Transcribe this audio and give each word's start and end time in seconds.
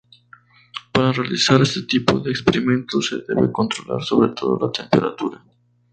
Para 0.91 1.11
realizar 1.11 1.61
este 1.61 1.83
tipo 1.83 2.17
de 2.17 2.31
experimentos 2.31 3.09
se 3.09 3.17
debe 3.31 3.51
controlar 3.51 4.03
sobre 4.03 4.29
todo 4.31 4.57
la 4.57 4.71
temperatura. 4.71 5.43